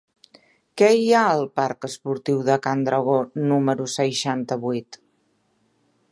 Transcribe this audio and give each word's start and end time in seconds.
Què 0.81 0.87
hi 0.99 1.03
ha 1.17 1.25
al 1.33 1.43
parc 1.59 1.87
Esportiu 1.89 2.41
de 2.47 2.55
Can 2.65 2.81
Dragó 2.87 3.17
número 3.51 3.85
seixanta-vuit? 3.97 4.99